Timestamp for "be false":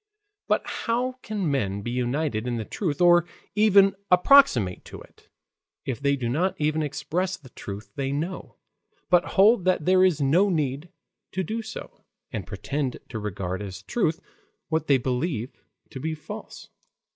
15.99-16.69